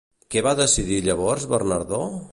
Què 0.35 0.41
va 0.47 0.53
decidir 0.59 0.97
llavors 1.09 1.49
Bernadó? 1.55 2.05